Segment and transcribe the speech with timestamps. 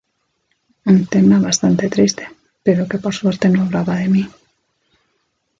[0.93, 2.25] Un tema bastante triste,
[2.65, 4.23] pero que por suerte no hablaba de mí.